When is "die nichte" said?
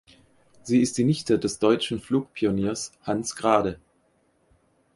0.97-1.37